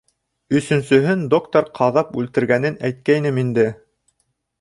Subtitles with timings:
[0.59, 3.67] Өсөнсөһөн доктор ҡаҙап үлтергәнен әйткәйнем инде.